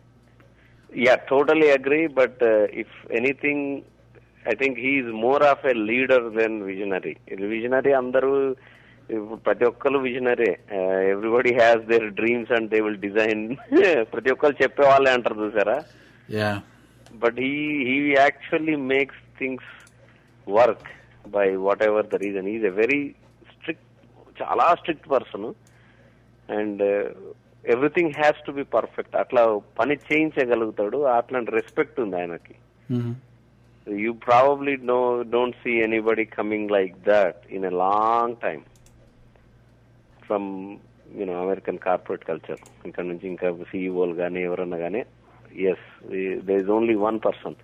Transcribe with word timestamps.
Yeah, 0.89 1.17
totally 1.28 1.70
agree. 1.70 2.03
But 2.09 2.36
uh, 2.42 2.67
if 2.73 2.88
anything, 3.11 3.58
I 4.45 4.56
think 4.56 4.78
he 4.78 4.92
is 5.00 5.08
more 5.26 5.44
of 5.44 5.59
a 5.66 5.73
leader 5.89 6.20
than 6.30 6.52
visionary. 6.66 7.14
Visionary 7.53 7.94
ఇప్పుడు 7.94 8.30
ప్రతి 9.45 9.66
ఒక్కరు 9.66 9.98
visionary 10.06 10.52
everybody 11.14 11.52
has 11.59 11.83
their 11.89 12.06
dreams 12.20 12.53
and 12.58 12.70
they 12.72 12.80
will 12.86 13.02
design 13.03 13.44
ప్రతి 14.14 14.30
ఒక్కరు 14.36 14.56
చెప్పే 14.61 14.86
వాళ్ళే 14.92 15.11
అంటారు 15.17 15.38
చూసారా 15.42 15.78
yeah 16.38 16.52
but 17.23 17.36
he 17.44 17.52
he 17.89 17.98
actually 18.28 18.78
makes 18.94 19.17
things 19.42 19.66
work 21.26 21.31
by 21.31 21.58
whatever 21.58 22.04
the 22.04 22.18
reason. 22.18 22.45
He's 22.45 22.64
a 22.64 22.72
very 22.72 23.16
strict, 23.54 23.84
చాలా 24.40 24.66
strict 24.80 25.06
person 25.12 25.45
and 26.50 26.82
everything 27.73 28.12
has 28.17 28.40
to 28.48 28.52
be 28.58 28.64
perfect 28.76 29.16
అట్లా 29.22 29.44
పని 29.80 29.95
చేయించగలుగుతాడు. 30.08 30.98
అట్లాంటి 31.17 31.52
రెస్పెక్ట్ 31.59 32.00
ఉంది 32.04 32.16
ఆయనకి. 32.22 32.56
You 33.88 34.12
probably 34.28 34.73
know 34.92 35.00
don't 35.36 35.58
see 35.64 35.73
anybody 35.88 36.26
coming 36.38 36.73
like 36.78 36.95
that 37.12 37.42
in 37.58 37.67
a 37.72 37.73
long 37.84 38.36
time 38.45 38.64
from 40.28 40.50
you know 41.20 41.36
American 41.45 41.84
corporate 41.88 42.28
culture 42.30 42.62
ఇక్కడ 42.88 43.06
నుంచి 43.12 43.28
ఇంకా 43.34 43.50
సీఈఓలు 43.72 44.16
కానీ 44.22 44.42
ఎవరన్నా 44.50 44.78
కానీ 44.86 45.04
as 45.72 45.88
they 46.48 46.56
is 46.62 46.72
only 46.78 46.95
one 47.08 47.20
person 47.28 47.58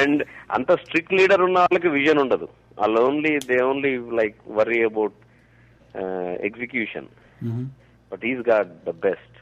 and 0.00 0.22
అంత 0.58 0.72
స్ట్రిక్ట్ 0.84 1.16
లీడర్ 1.20 1.44
ఉన్న 1.48 1.58
వాళ్ళకి 1.64 1.88
విజన్ 1.98 2.22
ఉండదు. 2.24 2.48
వాళ్ళు 2.78 3.00
only 3.02 3.32
they 3.48 3.58
only 3.62 3.92
like 4.20 4.36
worry 4.58 4.80
about 4.82 5.16
execution 6.48 7.08
but 8.12 8.24
is 8.24 8.42
got 8.50 8.70
the 8.86 8.94
best 9.06 9.32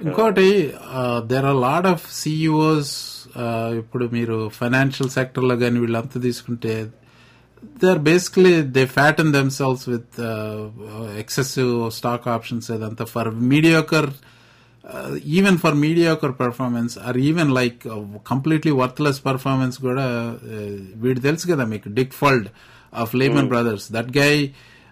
ఇంకోటి 0.00 0.48
there 1.30 1.46
are 1.46 1.60
lot 1.60 1.86
of 1.86 2.04
CEOs 2.18 2.92
ఇప్పుడు 3.78 4.04
మీరు 4.08 4.36
ఫైనాన్షియల్ 4.58 5.10
సెక్టర్లో 5.10 5.54
కానీ 5.56 5.78
వీళ్ళంతా 5.80 6.18
తీసుకుంటే 6.20 6.74
they 7.80 7.86
are 7.90 8.02
basically 8.06 8.52
they 8.76 8.82
fatten 8.92 9.32
themselves 9.32 9.84
with 9.88 10.18
excessive 11.22 11.72
stock 11.90 12.28
options 12.28 12.68
అదంతా 12.76 13.06
for 13.14 13.30
mediocre 13.52 14.08
even 15.38 15.58
for 15.64 15.76
mediocre 15.84 16.34
performance 16.42 16.94
or 17.08 17.18
even 17.28 17.50
like 17.60 17.82
completely 18.32 18.72
worthless 18.82 19.20
performance 19.28 19.78
కూడా 19.88 20.06
uh, 20.54 20.72
వీడు 21.04 21.20
తెలుసు 21.28 21.46
కదా 21.52 21.66
మీకు 21.74 21.88
Dick 22.00 22.16
Fuld 22.22 22.48
of 23.04 23.12
Lehman 23.22 23.50
Brothers 23.54 23.86
that 23.98 24.12
guy 24.22 24.34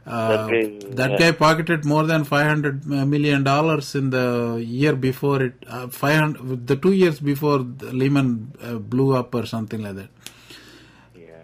That 0.07 0.51
guy, 0.51 0.79
that 0.91 1.11
yeah. 1.11 1.19
guy 1.19 1.33
pocketed 1.33 1.85
more 1.85 2.05
than 2.07 2.23
500 2.23 2.87
million 2.87 3.43
dollars 3.43 3.97
in 3.97 4.11
the 4.11 4.27
year 4.65 4.95
before 4.95 5.43
it 5.43 5.55
uh, 5.69 5.89
500 5.89 6.65
the 6.65 6.77
two 6.77 6.93
years 6.93 7.19
before 7.19 7.59
the 7.59 7.93
Lehman 7.93 8.29
uh, 8.63 8.75
blew 8.75 9.17
up 9.17 9.35
or 9.35 9.45
something 9.47 9.83
like 9.83 9.97
that 9.97 10.11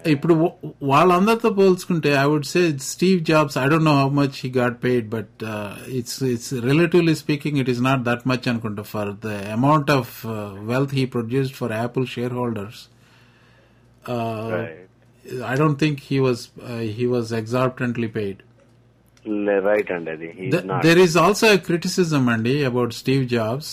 ఇప్పుడు 0.07 0.35
వాళ్ళందరితో 0.83 1.51
పోల్చుకుంటే 1.51 2.11
I 2.15 2.25
would 2.25 2.45
say 2.45 2.79
Steve 2.79 3.25
Jobs 3.25 3.59
I 3.59 3.69
don't 3.69 3.85
know 3.85 3.95
how 4.01 4.09
much 4.11 4.37
he 4.43 4.51
got 4.51 4.85
paid 4.85 5.09
but 5.09 5.45
it's 5.89 6.23
it's 6.23 6.55
relatively 6.55 7.15
speaking 7.15 7.59
it 7.59 7.71
is 7.71 7.81
not 7.81 8.03
that 8.03 8.29
much 8.29 8.49
అనుకుంటా. 8.49 8.83
For 8.83 9.11
the 9.27 9.27
amount 9.53 9.91
of 9.91 10.27
wealth 10.73 10.95
he 10.95 11.05
produced 11.07 11.55
for 11.55 11.73
Apple 11.73 12.07
shareholders 12.33 12.81
I 15.51 15.55
don't 15.55 15.81
think 15.81 16.01
he 16.11 16.19
was 16.19 16.43
he 16.99 17.07
was 17.07 17.35
exorbitantly 17.35 18.09
paid 18.09 18.41
right 19.67 19.91
అండి. 19.93 20.51
There 20.83 20.99
is 20.99 21.17
also 21.17 21.57
criticism 21.57 22.29
అండి 22.29 22.65
about 22.65 22.93
Steve 22.93 23.29
jobs 23.29 23.73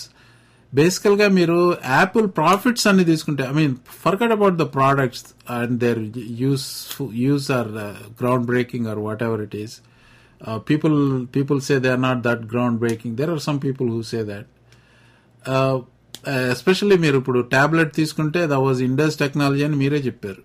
బేసికల్గా 0.72 1.28
మీరు 1.28 1.58
Apple 1.88 2.26
profits 2.36 2.86
అన్ని 2.86 3.04
తీసుకుంటే 3.04 3.42
I 3.50 3.52
mean 3.52 3.74
forget 4.04 4.34
about 4.36 4.54
the 4.54 4.66
products 4.76 5.24
and 5.50 5.74
their 5.80 6.00
uses 6.42 6.66
uses 7.24 7.50
or 7.50 7.70
groundbreaking 8.46 8.86
or 8.86 8.98
whatever 9.22 9.42
it 9.42 9.56
is 9.56 9.74
people 10.70 10.96
people 11.36 11.60
say 11.60 11.78
they 11.78 11.88
are 11.88 12.02
not 12.02 12.20
that 12.28 12.44
groundbreaking 12.78 13.16
there 13.16 13.30
are 13.30 13.42
some 13.48 13.58
people 13.66 13.90
who 13.90 14.02
say 14.12 14.20
that 14.32 14.48
especially 16.54 16.96
మీరు 16.98 17.16
ఇప్పుడు 17.16 17.40
tablet 17.52 17.92
తీసుకుంటే 17.94 18.40
the 18.46 18.56
was 18.64 18.80
ఇండస్ 18.82 19.16
technology 19.18 19.62
అని 19.64 19.76
మీరే 19.76 19.98
చెప్పారు. 19.98 20.42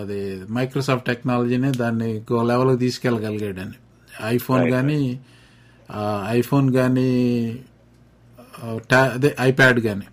అది 0.00 0.18
Microsoft 0.56 1.06
టెక్నాలజీనే 1.06 1.70
దాన్ని 1.82 2.08
ఇంకో 2.16 2.42
లెవెల్కి 2.50 2.78
తీసుకెళ్ళగలిగాడని. 2.78 3.76
ఐఫోన్ 4.34 4.64
కానీ 4.70 4.98
ఐఫోన్ 6.38 6.68
కానీ 6.74 7.08
అదే 9.14 9.30
ఐప్యాడ్ 9.40 9.80
కానీ 9.80 10.06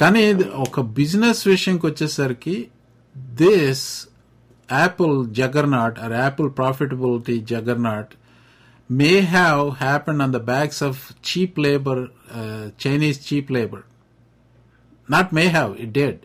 కానీ 0.00 0.20
ఇది 0.28 0.44
ఒక 0.58 0.80
బిజినెస్ 0.96 1.42
విషయంకి 1.46 1.84
వచ్చేసరికి 1.86 2.56
this 3.36 3.84
Apple 4.68 5.14
juggernaut 5.34 5.98
or 5.98 6.14
Apple 6.14 6.50
profitability 6.50 7.36
juggernaut 7.52 8.12
may 8.90 9.12
have 9.32 9.62
happen 9.80 10.20
on 10.20 10.32
the 10.32 10.40
backs 10.44 10.82
of 10.82 11.00
cheap 11.28 11.58
labour 11.58 12.02
Chinese 12.84 13.20
cheap 13.28 13.50
labour 13.52 13.84
not 15.08 15.30
may 15.32 15.44
have 15.48 15.72
it 15.80 15.92
dead 15.92 16.20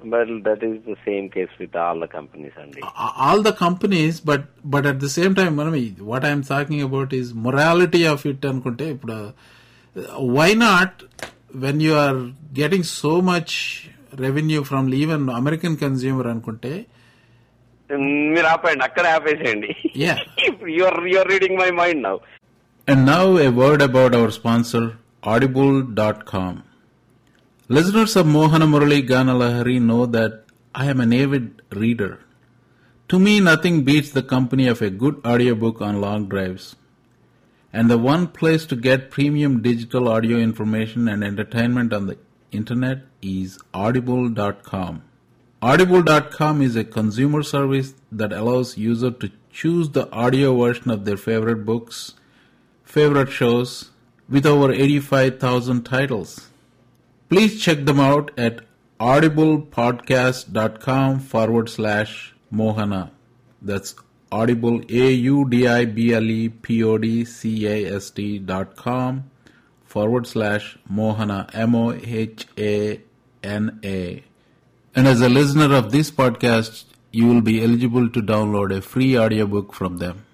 Uh, 0.00 0.06
but 0.12 0.28
that 0.44 0.62
is 0.68 0.76
the 0.90 0.96
same 1.06 1.28
case 1.36 1.52
with 1.60 1.74
all 1.84 1.98
the 2.04 2.08
companies 2.16 2.52
అండి 2.62 2.80
all 3.26 3.40
the 3.48 3.54
companies 3.64 4.16
but 4.30 4.42
but 4.74 4.86
at 4.92 4.98
the 5.04 5.12
same 5.18 5.34
time 5.40 5.54
మనం 5.60 5.74
what 6.10 6.24
i'm 6.30 6.42
talking 6.52 6.82
about 6.88 7.12
is 7.20 7.28
morality 7.46 8.02
of 8.14 8.22
it 8.32 8.42
అనుకుంటే 8.50 8.86
ఇప్పుడు 8.96 9.18
why 10.36 10.50
not 10.66 10.92
when 11.64 11.76
you 11.86 11.94
are 12.04 12.18
getting 12.60 12.84
so 13.02 13.14
much 13.32 13.52
revenue 14.26 14.62
from 14.70 14.84
even 15.02 15.22
american 15.40 15.74
consumer 15.84 16.26
అనుకుంటే 16.34 16.72
మీరు 18.34 18.48
ఆపండి 18.54 18.82
అక్కడ 18.88 19.06
ఆపేసేయండి 19.18 19.70
Yeah. 20.04 20.18
Your 20.78 20.98
your 21.14 21.30
reading 21.34 21.58
my 21.64 21.70
mind 21.82 22.02
now 22.08 22.16
And 22.88 23.04
now 23.04 23.24
a 23.36 23.50
word 23.50 23.80
about 23.82 24.12
our 24.18 24.30
sponsor, 24.30 24.82
Audible.com. 25.22 26.52
Listeners 27.70 28.16
of 28.16 28.24
Mohana 28.24 28.66
Murali 28.66 29.06
Ganalahari 29.06 29.78
know 29.78 30.06
that 30.06 30.44
I 30.74 30.86
am 30.86 31.02
an 31.02 31.12
avid 31.12 31.60
reader. 31.70 32.18
To 33.10 33.18
me, 33.18 33.40
nothing 33.40 33.84
beats 33.84 34.10
the 34.10 34.22
company 34.22 34.66
of 34.66 34.80
a 34.80 34.88
good 34.88 35.20
audiobook 35.22 35.82
on 35.82 36.00
long 36.00 36.30
drives. 36.30 36.76
And 37.70 37.90
the 37.90 37.98
one 37.98 38.28
place 38.28 38.64
to 38.66 38.74
get 38.74 39.10
premium 39.10 39.60
digital 39.60 40.08
audio 40.08 40.38
information 40.38 41.08
and 41.08 41.22
entertainment 41.22 41.92
on 41.92 42.06
the 42.06 42.16
internet 42.52 43.00
is 43.20 43.58
audible.com. 43.74 45.02
Audible.com 45.60 46.62
is 46.62 46.74
a 46.74 46.84
consumer 46.84 47.42
service 47.42 47.92
that 48.10 48.32
allows 48.32 48.78
users 48.78 49.18
to 49.20 49.30
choose 49.52 49.90
the 49.90 50.10
audio 50.10 50.56
version 50.56 50.90
of 50.90 51.04
their 51.04 51.18
favorite 51.18 51.66
books, 51.66 52.14
favorite 52.82 53.28
shows 53.30 53.90
with 54.26 54.46
over 54.46 54.72
85,000 54.72 55.82
titles. 55.82 56.47
Please 57.28 57.60
check 57.60 57.84
them 57.84 58.00
out 58.00 58.30
at 58.38 58.62
audiblepodcast.com 58.98 61.20
forward 61.20 61.68
slash 61.68 62.34
Mohana. 62.52 63.10
That's 63.60 63.94
audible 64.32 64.80
A 64.88 65.12
U 65.12 65.48
D 65.48 65.68
I 65.68 65.84
B 65.84 66.14
L 66.14 66.30
E 66.30 66.48
P 66.48 66.82
O 66.82 66.98
D 66.98 67.24
C 67.24 67.66
A 67.66 67.96
S 67.96 68.10
T 68.10 68.38
dot 68.38 68.76
com 68.76 69.30
forward 69.84 70.26
slash 70.26 70.78
Mohana 70.90 71.50
M 71.54 71.74
O 71.74 71.92
H 71.92 72.46
A 72.56 73.02
N 73.42 73.78
A. 73.84 74.24
And 74.94 75.06
as 75.06 75.20
a 75.20 75.28
listener 75.28 75.74
of 75.74 75.92
this 75.92 76.10
podcast, 76.10 76.84
you 77.12 77.26
will 77.26 77.42
be 77.42 77.62
eligible 77.62 78.08
to 78.08 78.22
download 78.22 78.74
a 78.76 78.80
free 78.80 79.18
audiobook 79.18 79.74
from 79.74 79.98
them. 79.98 80.24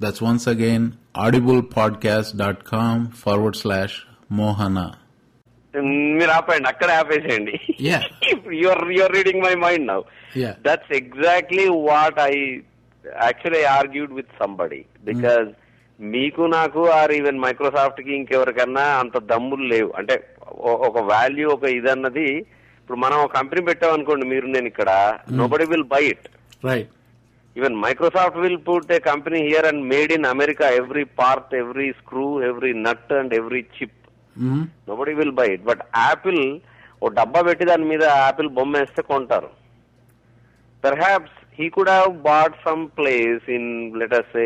That's 0.00 0.20
once 0.20 0.46
again 0.46 0.98
audiblepodcast.com 1.14 3.10
forward 3.10 3.56
slash 3.56 4.06
Mohana. 4.30 4.96
మీరు 6.16 6.30
ఆపండి 6.30 6.68
అక్కడ 6.68 6.90
ఆపేసేయండి. 6.92 7.54
Yeah. 7.82 8.02
Your 8.56 8.82
your 8.92 9.14
reading 9.14 9.44
my 9.44 9.54
mind 9.62 9.86
now 9.86 10.00
Yeah. 10.36 10.54
That's 10.64 10.92
exactly 10.98 11.64
what 11.86 12.18
I 12.24 12.34
actually 13.22 13.60
I 13.60 13.68
argued 13.72 14.12
with 14.12 14.32
somebody 14.40 14.80
because 15.04 15.48
మీకు 16.00 16.42
నాకు 16.52 16.80
or 16.90 17.12
even 17.12 17.40
మైక్రోసాఫ్ట్కి 17.40 18.12
ఇంకెవరికన్నా 18.14 18.84
అంత 19.00 19.16
దమ్ములు 19.30 19.64
లేవు. 19.72 19.90
అంటే 19.92 20.14
ఓ- 20.62 20.80
ఒక 20.88 20.98
వాల్యూ 21.10 21.48
ఒక 21.50 21.64
ఇదన్నది 21.72 22.28
ఇప్పుడు 22.78 22.98
మనం 22.98 23.18
ఒక 23.18 23.32
కంపెనీ 23.36 23.62
పెట్టామనుకోండి 23.66 24.26
మీరు 24.26 24.46
నేను 24.48 24.66
ఇక్కడ 24.66 24.90
nobody 25.32 25.66
will 25.72 25.88
buy 25.90 26.02
it 26.06 26.28
Right. 26.64 26.88
Even 27.56 27.76
Microsoft 27.78 28.38
will 28.38 28.62
put 28.66 28.92
a 28.92 29.00
company 29.06 29.38
here 29.46 29.66
and 29.66 29.82
made 29.86 30.12
in 30.12 30.26
America 30.26 30.66
every 30.76 31.04
part 31.18 31.54
every 31.56 31.88
screw 31.98 32.26
every 32.44 32.72
nut 32.82 33.12
and 33.14 33.34
every 33.34 33.62
chip 33.76 33.96
hmm 33.96 34.01
nobody 34.90 35.14
will 35.20 35.36
buy 35.40 35.48
it 35.54 35.64
but 35.70 35.82
Apple 36.04 36.42
ఓ 37.02 37.08
డబ్బా 37.20 37.40
పెట్టి 37.48 37.64
దాని 37.70 37.86
మీద 37.92 38.04
Apple 38.24 38.50
బొమ్మ 38.58 38.72
వేస్తే 38.82 39.02
కొంటారు 39.12 39.50
perhaps 40.84 41.38
he 41.58 41.66
could 41.76 41.92
have 41.94 42.12
bought 42.30 42.56
some 42.68 42.84
place 42.98 43.44
in 43.56 43.70
letter 44.02 44.26
say 44.34 44.44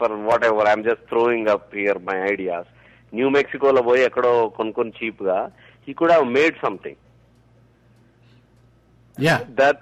for 0.00 0.14
whatever 0.50 0.68
I'm 0.72 0.86
just 0.88 1.06
throwing 1.14 1.50
up 1.54 1.70
here 1.80 2.00
my 2.10 2.18
ideas 2.32 2.70
new 3.12 3.28
మెక్సికోలో 3.38 3.82
పోయి 3.88 4.02
ఎక్కడో 4.08 4.34
కొనుక్కొని 4.58 4.92
చీప్గా 5.00 5.38
he 5.88 5.94
could 6.00 6.14
have 6.16 6.28
made 6.38 6.58
something 6.66 7.00
Yeah. 9.18 9.40
that 9.56 9.78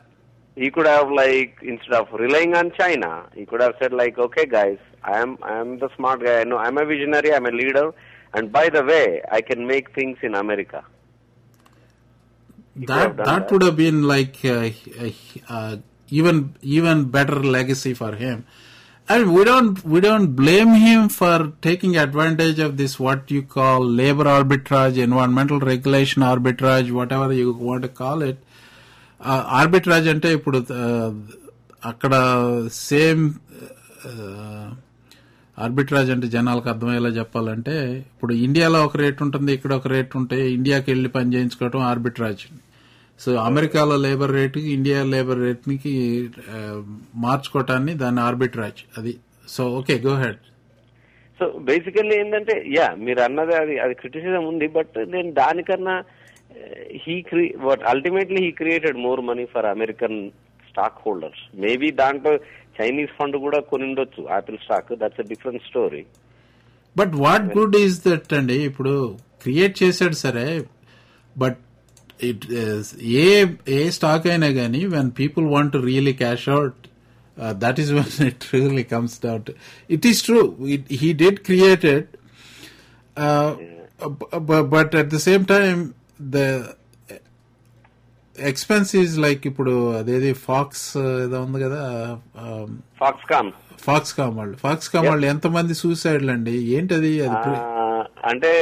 he 0.57 0.71
could 0.71 0.87
have 0.87 1.11
like 1.13 1.59
instead 1.63 1.95
of 1.95 2.09
relying 2.13 2.55
on 2.55 2.73
China, 2.73 3.23
he 3.35 3.47
could 3.47 3.61
have 3.61 3.75
said 3.79 3.93
like, 3.93 4.19
okay 4.19 4.47
guys, 4.47 4.79
I 5.05 5.19
am 5.19 5.39
I 5.43 5.55
am 5.55 5.79
the 5.79 5.89
smart 5.97 6.21
guy. 6.21 6.41
I 6.41 6.45
know 6.45 6.59
I'm 6.59 6.79
a 6.79 6.85
visionary. 6.85 7.33
I'm 8.30 8.52
a 8.52 8.54
leader. 8.54 8.54
And 8.54 8.54
by 8.54 8.70
the 8.70 8.84
way, 8.84 9.22
I 9.32 9.42
can 9.42 9.68
make 9.68 9.94
things 9.94 10.18
in 10.24 10.36
America. 10.36 10.84
could 12.76 12.98
have 12.98 13.18
That 13.18 13.18
done 13.18 13.26
that 13.26 13.50
that. 13.50 13.52
would 13.52 13.64
have 13.64 13.78
been 13.78 14.04
like 14.04 14.38
uh, 14.44 14.70
uh, 15.50 15.78
even 16.10 16.56
even 16.62 17.06
better 17.06 17.44
legacy 17.44 17.94
for 17.94 18.16
him. 18.16 18.46
And 19.10 19.34
we 19.34 19.44
don't 19.44 19.86
we 19.86 20.02
don't 20.02 20.36
blame 20.36 20.74
him 20.76 21.10
for 21.10 21.54
taking 21.62 21.98
advantage 21.98 22.60
of 22.60 22.78
this 22.78 23.00
what 23.00 23.32
you 23.32 23.44
call 23.44 23.86
labor 23.86 24.24
arbitrage, 24.24 24.98
environmental 24.98 25.60
regulation 25.60 26.22
arbitrage, 26.24 26.92
whatever 26.92 27.34
you 27.34 27.54
want 27.54 27.84
to 27.84 27.90
call 27.90 28.22
it. 28.22 28.40
Arbitrage 29.60 30.08
అంటే 30.08 30.32
ఇప్పుడు 30.32 30.60
uh, 30.60 31.14
అక్కడ 31.86 32.14
same 32.90 33.36
arbitrage 35.65 36.11
అంటే 36.15 36.27
జనాలకు 36.35 36.69
అర్థమయ్యేలా 36.73 37.11
చెప్పాలంటే 37.21 37.75
ఇప్పుడు 38.13 38.33
ఇండియాలో 38.47 38.79
ఒక 38.89 38.99
రేట్ 39.03 39.21
ఉంటుంది 39.27 39.51
ఇక్కడ 39.59 39.73
ఒక 39.81 39.89
రేట్ 39.95 40.13
ఉంటే 40.21 40.39
ఇండియాకి 40.57 40.89
వెళ్ళి 40.93 41.09
పని 41.17 41.33
చేయించుకోవడం 41.35 41.83
ఆర్బిట్రాజ్. 41.91 42.45
సో 43.21 43.31
అమెరికాలో 43.49 43.97
లేబర్ 44.05 44.33
రేటుకి 44.39 44.69
ఇండియా 44.77 45.01
లేబర్ 45.15 45.43
రేట్కి 45.47 45.95
మార్చుకోవటాన్ని 47.25 47.95
దాన్ని 48.03 48.23
ఆర్బిట్రాజ్. 48.29 48.81
అది 48.99 49.13
so 49.55 49.65
okay 49.81 49.97
go 50.07 50.15
ahead. 50.23 50.41
So 51.39 51.47
basically 51.69 52.15
ఏంటంటే 52.23 52.55
యా 52.77 52.87
మీరు 53.07 53.21
అన్నది 53.27 53.55
అది 53.63 53.75
అది 53.85 53.95
క్రిటిసిజం 54.01 54.45
ఉంది 54.53 54.67
బట్ 54.79 54.97
నేను 55.15 55.31
దానికన్నా 55.43 55.97
హీ 57.05 57.17
క్రీ 57.29 57.45
ultimately 57.93 58.41
he 58.47 58.51
created 58.61 58.99
more 59.07 59.21
money 59.29 59.45
for 59.55 59.69
American 59.75 60.19
stockholders 61.05 61.45
maybe 61.63 61.89
దాంట్లో 62.03 62.33
చైనీస్ 62.81 63.15
ఫండ్ 63.19 63.39
కూడా 63.45 63.61
కొని 63.71 63.85
ఉండొచ్చు 63.89 64.23
Apple 64.31 64.59
stock 64.59 64.93
that's 65.01 65.21
a 65.21 65.29
different 65.33 65.65
story 65.69 66.03
but 66.97 67.15
what 67.25 67.49
good 67.57 67.77
is 67.77 67.97
that 68.07 68.33
అండి? 68.35 68.59
ఇప్పుడు 68.69 68.95
క్రియేట్ 69.43 69.75
చేశాడు 69.83 70.17
సరే 70.23 70.47
but 71.37 71.59
it 72.29 72.43
a 73.19 73.27
a 73.75 73.83
stock 73.97 74.27
అయినా 74.27 74.49
కానీ 74.57 74.81
when 74.95 75.11
people 75.21 75.47
want 75.53 75.77
really 75.87 76.15
cash 76.19 76.47
out 76.57 76.81
that 77.59 77.79
is 77.83 77.93
one 77.93 78.11
it 78.29 78.45
really 78.55 78.85
comes 78.91 79.17
out 79.23 79.49
it 79.91 80.07
is 80.07 80.21
true 80.23 80.41
he 81.01 81.11
did 81.23 81.41
created 81.47 82.09
but 84.73 84.95
at 85.01 85.11
the 85.15 85.21
same 85.29 85.45
time 85.55 85.81
the 86.31 86.39
expense 88.49 88.91
is 88.97 89.15
like 89.19 89.43
ఇప్పుడు 89.47 89.73
అదేది 89.99 90.33
Fox 90.47 90.87
ఏదో 91.25 91.41
ఉంది 91.43 91.61
కదా 91.65 91.83
um, 92.45 92.71
pox 92.99 93.27
com 93.27 93.51
pox 93.83 94.15
com 94.15 94.35
వాళ్ళు. 94.37 94.57
Pox 94.57 94.89
com 94.89 95.07
వాళ్ళు 95.07 95.27
ఎంతమంది 95.27 95.75
సూసైడ్లు 95.75 96.33
అండి? 96.33 96.57
ఏంటది? 96.77 97.13
అది 97.21 97.55
అంటే 98.25 98.53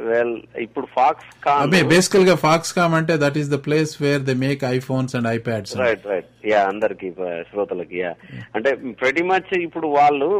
వెల్ 0.00 0.34
ఇప్పుడు 0.56 0.86
ఫాక్స్ 0.94 1.30
కామ్ 1.46 1.72
బేసికల్గా 1.88 2.34
ఫాక్స్ 2.34 2.72
కామ్ 2.72 2.94
అంటే 2.94 3.14
that 3.16 3.38
is 3.38 3.50
the 3.50 3.58
place 3.64 4.02
where 4.02 4.22
they 4.22 4.34
make 4.34 4.64
iPhones 4.64 5.16
and 5.16 5.28
iPads 5.28 5.72
right 5.76 6.04
right 6.06 6.28
yeah 6.46 6.60
అందరికి 6.68 7.08
శ్రోతలకి 7.50 7.96
యా 7.96 8.12
అంటే 8.54 8.72
ప్రతి 8.92 9.22
మచ్ 9.22 9.50
ఇప్పుడు 9.58 9.86
వాళ్ళు 9.86 10.30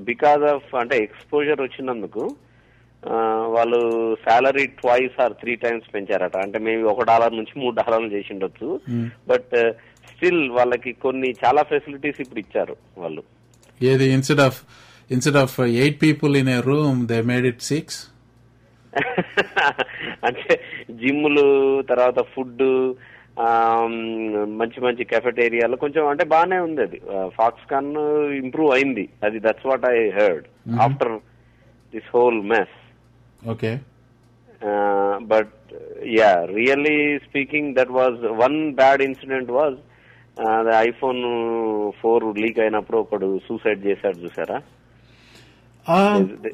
బికాస్ 0.00 0.44
ఆఫ్ 0.54 0.74
అంటే 0.74 0.96
ఎక్స్పోజర్ 0.96 1.62
వచ్చినందుకు 1.62 2.24
వాళ్ళు 3.54 3.78
salary 4.24 4.66
twice 4.80 5.16
or 5.22 5.32
three 5.40 5.56
times 5.56 5.88
పెంచారట. 5.94 6.36
అంటే 6.36 6.58
మేము 6.58 6.82
ఒక 6.92 7.04
డాలర్ 7.04 7.36
నుంచి 7.36 7.54
మూడు 7.62 7.74
డాలర్లు 7.80 8.10
చేసి 8.12 8.32
ఉండొచ్చు 8.34 8.68
బట్ 9.28 9.54
స్టిల్ 10.10 10.42
వాళ్ళకి 10.50 10.92
కొన్ని 10.92 11.30
చాలా 11.44 11.62
ఫెసిలిటీస్ 11.62 12.20
ఇప్పుడు 12.20 12.40
ఇచ్చారు 12.40 12.76
వాళ్ళు. 12.98 13.22
ఏది? 13.82 14.08
Instead 14.12 14.40
of 14.40 14.58
instead 15.10 15.36
of 15.36 15.60
eight 15.60 16.02
people 16.02 16.36
in 16.36 16.48
a 16.48 16.60
room 16.66 17.00
they 17.12 17.20
made 17.30 17.46
it 17.46 17.62
six 17.62 17.98
అంటే 20.28 20.54
జిమ్లు 21.00 21.46
తర్వాత 21.82 22.20
ఫుడ్ 22.34 22.62
మంచి 24.60 24.78
మంచి 24.84 25.04
కెఫెటేరియాలు 25.04 25.76
కొంచెం 25.76 26.06
అంటే 26.06 26.24
బాగానే 26.24 26.58
ఉంది 26.58 26.80
అది. 26.82 26.98
ఫాక్స్ 27.38 27.66
కాన్ 27.70 27.90
ఇంప్రూవ్ 28.44 28.70
అయింది. 28.74 29.08
అది 29.24 29.38
that's 29.38 29.66
what 29.66 29.86
I 29.92 29.98
heard 30.18 30.46
after 30.80 31.14
this 31.94 32.10
whole 32.14 32.40
mess 32.54 32.76
okay 33.46 33.78
but 35.22 35.54
yeah 36.06 36.44
really 36.44 37.18
speaking 37.18 37.74
that 37.74 37.90
was 37.90 38.14
one 38.14 38.72
bad 38.72 39.02
incident 39.02 39.50
was 39.50 39.78
iPhone 40.68 41.22
four 42.00 42.38
leak 42.38 42.58
అయినప్పుడు 42.58 42.98
ఒకడు 42.98 43.40
సూసైడ్ 43.48 43.86
చేశాడు 43.86 44.18
చూసారా 44.18 44.62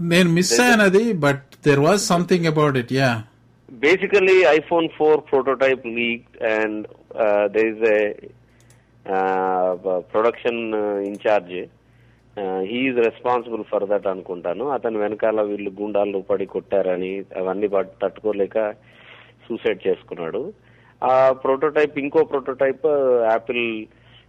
నేను 0.01 0.31
మిస్ 0.31 0.61
అయ్యాను 0.61 0.83
అది 0.83 1.13
but 1.13 1.43
there 1.65 1.81
was 1.81 2.01
something 2.01 2.47
about 2.47 2.77
it 2.77 2.93
yeah 2.93 3.23
basically 3.69 4.45
iphone 4.45 4.91
4 4.99 5.23
prototype 5.23 5.85
leaked 5.85 6.37
and 6.41 6.87
uh, 7.15 7.49
there 7.49 7.69
is 7.69 7.83
a 7.83 8.31
uh, 9.07 9.77
is 12.63 12.97
responsible 12.97 13.65
for 13.73 13.91
that 13.91 14.11
అనుకుంటాను. 14.11 14.69
అతను 14.69 14.99
వెనకాల 14.99 15.43
వీళ్ళు 15.43 15.73
గుండాలు 15.83 16.19
పడి 16.19 16.47
కొట్టారని 16.47 17.25
అవన్నీ 17.37 17.69
తట్టుకోలేక 18.03 18.71
సూసైడ్ 19.49 19.89
చేసుకున్నాడు. 19.89 20.53
ఆ 21.05 21.33
ప్రోటోటైప్ 21.33 21.99
ఇంకో 21.99 22.25
ప్రోటోటైప్ 22.25 22.87
యాపిల్ 23.31 23.87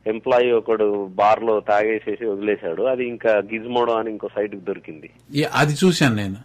ఎంప్లాయీ 0.08 0.52
ఒకడు 0.52 1.06
బార్లో 1.06 1.60
తాగేసేసి 1.60 2.26
వదిలేశాడు. 2.26 2.84
అది 2.84 3.08
ఇంకా 3.08 3.32
గిజ్మోడో 3.32 3.94
అని 3.94 4.10
ఇంకో 4.10 4.30
సైట్కి 4.36 4.62
దొరికింది. 4.62 5.10
అది 5.54 5.74
చూశాను 5.74 6.16
నేను. 6.16 6.36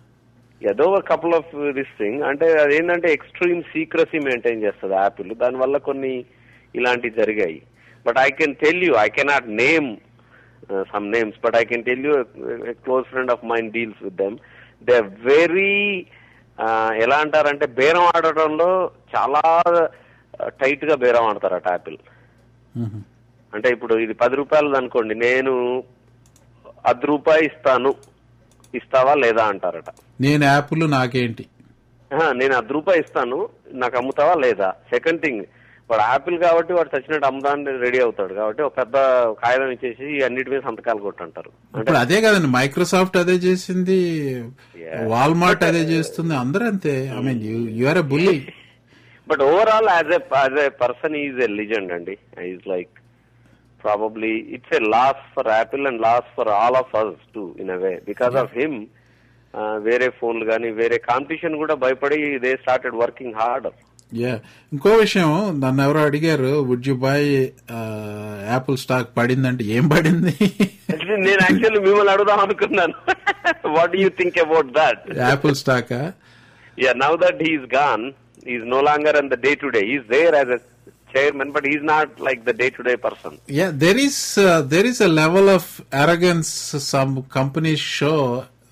ఏదో 0.62 0.84
ఒక 0.84 1.08
కపుల్ 1.08 1.34
ఆఫ్ 1.34 1.72
దిస్ 1.72 1.98
థింగ్ 1.98 2.22
అంటే 2.22 2.52
అదేంటంటే 2.52 3.12
ఎక్స్ట్రీమ్ 3.12 3.62
సీక్రసీ 3.62 4.18
మెయింటైన్ 4.18 4.62
చేస్తుంది 4.62 4.94
యాపిల్ 4.94 5.34
దానివల్ల 5.34 5.76
కొన్ని 5.76 6.24
ఇలాంటివి 6.74 7.22
జరిగాయి. 7.22 7.62
But 8.06 8.16
I 8.18 8.30
can 8.30 8.54
tell 8.54 8.84
you 8.84 8.94
I 8.94 9.08
cannot 9.08 9.48
name 9.48 9.96
some 10.82 11.12
names 11.12 11.38
but 11.44 11.56
I 11.56 11.64
can 11.64 11.84
tell 11.84 12.06
you 12.06 12.14
close 12.84 13.06
friend 13.06 13.30
of 13.30 13.44
mind 13.44 13.72
deals 13.72 14.04
with 14.04 14.14
them 14.14 14.36
they 14.84 14.96
very 15.24 15.74
ఎలా 16.98 17.16
అంటారంటే 17.16 17.66
బేరం 17.78 18.06
ఆడటంలో 18.16 18.70
చాలా 19.16 19.42
టైట్గా 20.60 20.94
బేరం 20.96 21.26
ఆడతారట 21.26 21.68
యాపిల్. 21.70 21.98
అంటే 23.52 23.68
ఇప్పుడు 23.68 23.94
ఇది 23.94 24.14
పది 24.14 24.36
రూపాయలు 24.36 24.76
అనుకోండి 24.76 25.14
నేను 25.14 25.52
అర్ధ 26.86 27.04
రూపాయి 27.04 27.46
ఇస్తాను 27.46 27.90
ఇస్తావా 28.74 29.14
లేదా 29.14 29.44
అంటారట. 29.44 29.90
నేను 30.20 30.44
యాప్లు 30.44 30.84
నాకేంటి? 30.86 31.44
"ఆహా, 32.10 32.32
నేను 32.32 32.54
అర్ధ 32.54 32.72
రూపాయి 32.72 33.00
ఇస్తాను 33.00 33.38
నాకు 33.74 33.96
అమ్ముతావా 33.96 34.34
లేదా? 34.34 34.70
సెకండ్ 34.90 35.20
థింగ్ 35.20 35.44
వాడు 35.90 36.02
యాపిల్ 36.10 36.36
కాబట్టి 36.44 36.72
వాడు 36.76 36.90
చచ్చినట్టు 36.92 37.26
అమ్మదాన్ని 37.28 37.72
రెడీ 37.84 37.98
అవుతాడు 38.04 38.32
కాబట్టి 38.38 38.62
ఒక 38.66 38.74
పెద్ద 38.80 38.96
కాగితం 39.42 39.72
ఇచ్చేసి 39.74 40.06
అన్నిటి 40.26 40.50
మీద 40.52 40.60
సంతకాలు 40.68 41.04
కొట్టంటారు. 41.06 41.50
ఇప్పుడు 41.80 41.98
అదే 42.02 42.18
కదండి 42.24 42.48
మైక్రోసాఫ్ట్ 42.56 43.16
అదే 43.22 43.36
చేసింది. 43.46 43.98
వాల్మార్ట్ 45.12 45.64
అదే 45.70 45.82
చేస్తుంది 45.92 46.34
అందరూ 46.42 46.66
అంతే. 46.72 46.94
I 47.16 47.22
mean 47.28 47.42
you 47.80 47.86
are 47.92 48.00
a 48.04 48.06
bully 48.14 48.36
but 49.26 49.42
overall 49.50 49.90
as 49.96 50.12
a 50.18 50.20
as 50.40 50.58
a 50.66 50.68
person 50.82 51.16
is 51.24 51.38
a 51.48 51.50
legend 51.60 51.94
అండి. 51.98 52.16
Is 52.52 52.66
like 52.74 52.94
probably 53.84 54.34
it's 54.56 54.74
a 54.80 54.82
loss 54.96 55.24
for 55.36 55.48
Apple 55.58 55.86
and 55.90 56.02
loss 56.08 56.28
for 56.36 56.50
all 56.60 56.76
of 56.82 56.92
us 57.02 57.16
too 57.36 57.42
in 57.62 57.72
a 57.76 57.80
way 57.86 57.94
because 58.10 58.36
of 58.42 58.54
him 58.60 58.78
వేరే 59.86 60.06
ఫోన్లు 60.20 60.44
కానీ 60.52 60.68
వేరే 60.78 60.96
competition 61.10 61.60
కూడా 61.62 61.74
భయపడి 61.82 62.20
they 62.44 62.52
started 62.62 62.96
working 63.02 63.36
harder 63.40 63.76
yeah 64.12 64.32
ఇంకో 64.72 64.90
విషయం 64.96 65.30
నన్ను 65.60 65.82
ఎవరో 65.82 66.00
అడిగారు 66.00 66.50
would 66.68 66.86
you 66.88 66.94
buy 66.94 67.20
Apple 68.52 68.76
stock 68.76 69.16
పడిందంటే 69.16 69.64
ఏం 69.64 69.88
పడింది? 69.88 70.34
నేను 71.26 71.40
యాక్చువల్లీ 71.46 71.80
మిమ్మల్ని 71.80 72.12
అడుగుదాం 72.12 72.38
అనుకున్నాను. 72.38 72.94
What 73.76 73.96
you 73.96 74.08
think 74.08 74.38
about 74.38 74.70
that 74.72 75.02
Apple 75.16 75.54
stock 75.54 75.92
yeah 76.78 76.92
now 77.04 77.16
that 77.24 77.42
he's 77.48 77.66
gone 77.74 78.04
is 78.46 78.64
no 78.74 78.80
longer 78.80 79.18
the 79.34 79.40
day 79.48 79.54
to 79.54 79.68
day 79.78 79.82
there 80.14 80.34
as 80.34 80.52
a 80.58 80.60
chairman 81.16 81.52
but 81.56 81.66
is 81.66 81.84
not 81.94 82.20
like 82.20 82.40
the 82.50 82.54
day 82.62 82.68
to 82.70 82.82
day 82.82 82.96
person 82.96 83.36
Yeah, 83.60 83.70
there 83.84 83.98
is 84.06 84.16
uh, 84.46 84.60
there 84.74 84.86
is 84.92 85.00
a 85.08 85.10
level 85.22 85.48
of 85.58 85.64
arrogance 86.02 86.50
some 86.92 87.12
companies 87.38 87.82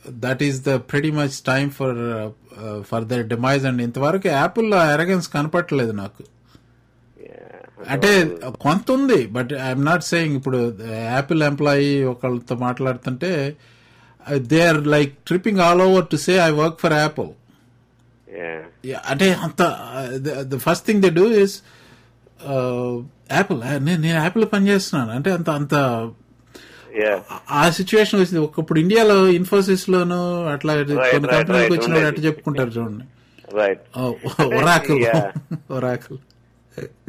show 0.04 0.12
that 0.20 0.42
is 0.42 0.62
the 0.62 0.78
pretty 0.80 1.10
much 1.10 1.42
time 1.42 1.70
for 1.70 1.90
uh, 1.90 2.30
uh, 2.58 2.82
for 2.82 3.00
their 3.00 3.24
demise. 3.24 3.64
And 3.64 3.80
ఇంతవరకు 3.80 4.28
యాపిల్లో 4.28 4.78
arrogance 4.78 5.32
కనపట్టలేదు 5.32 5.92
నాకు. 5.92 6.22
అంటే 7.88 8.28
కొంత 8.60 8.90
ఉంది 8.90 9.26
but 9.26 9.52
I'm 9.52 9.84
not 9.84 10.04
saying 10.04 10.36
ఇప్పుడు 10.36 10.78
Apple 10.92 11.42
employee 11.42 12.04
ఒకళ్ళతో 12.04 12.54
మాట్లాడుతుంటే 12.56 13.56
they 14.36 14.66
are 14.66 14.86
like 14.86 15.18
tripping 15.18 15.60
all 15.60 15.82
over 15.82 16.08
to 16.08 16.16
say 16.16 16.38
I 16.38 16.50
work 16.50 16.80
for 16.80 16.92
Apple 16.92 17.30
అంటే 19.06 19.32
అంత 19.32 19.62
the 20.40 20.58
first 20.58 20.86
thing 20.86 21.02
they 21.02 21.10
do 21.10 21.30
is 21.30 21.62
Apple 23.32 23.84
నేను 23.84 24.06
యాపిల్ 24.06 24.46
పనిచేస్తున్నాను. 24.52 25.12
అంటే 25.12 25.32
అంత 25.32 25.50
అంత 25.50 25.74
ఆ 27.58 27.62
సిచ్యువేషన్ 27.70 28.20
వచ్చింది 28.20 28.42
ఒకప్పుడు 28.46 28.78
ఇండియాలో 28.80 29.16
ఇన్ఫోసిస్ 29.38 29.84
లోను 29.92 30.18
అట్లా 30.54 30.72
కొన్ని 30.82 31.28
కంపెనీలకు 31.28 31.74
వచ్చిన. 31.76 32.02
అట్లా 32.10 32.24
చెప్పుకుంటారు 32.28 32.70
చూడండి. 32.76 33.04
Right 33.54 33.82
Oracle 34.58 35.00
Yeah. 35.04 35.24
Oracle 35.70 36.18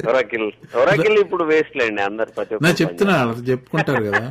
Oracle 0.08 0.46
Oracle 0.80 1.16
ఇప్పుడు 1.24 1.44
వేస్ట్ 1.44 1.76
లేండి 1.80 2.02
అందరు 2.02 2.30
ప్రతి 2.36 2.80
చెప్తున్నా 2.82 3.14
చెప్పుకుంటారు 3.50 4.02
కదా. 4.08 4.24